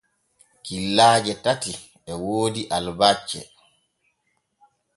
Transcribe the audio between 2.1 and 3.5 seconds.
e woodi albacce.